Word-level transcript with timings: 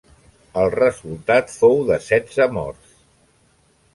El 0.61 0.69
resultat 0.75 1.51
fou 1.57 1.77
de 1.91 1.99
setze 2.05 2.47
morts. 2.57 2.97